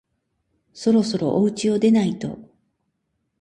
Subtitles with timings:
[0.73, 2.39] そろそろおうちを出ないと